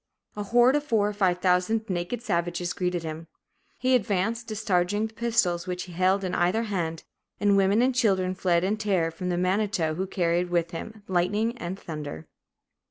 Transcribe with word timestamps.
A 0.35 0.41
horde 0.41 0.77
of 0.77 0.83
four 0.83 1.07
or 1.07 1.13
five 1.13 1.41
thousand 1.41 1.87
naked 1.87 2.23
savages 2.23 2.73
greeted 2.73 3.03
him. 3.03 3.27
He 3.77 3.93
advanced, 3.93 4.47
discharging 4.47 5.05
the 5.05 5.13
pistols 5.13 5.67
which 5.67 5.83
he 5.83 5.91
held 5.93 6.23
in 6.23 6.33
either 6.33 6.63
hand, 6.63 7.03
and 7.39 7.55
women 7.55 7.83
and 7.83 7.93
children 7.93 8.33
fled 8.33 8.63
in 8.63 8.77
terror 8.77 9.11
from 9.11 9.29
the 9.29 9.37
manitou 9.37 9.93
who 9.93 10.07
carried 10.07 10.49
with 10.49 10.71
him 10.71 11.03
lightning 11.07 11.55
and 11.59 11.77
thunder. 11.79 12.27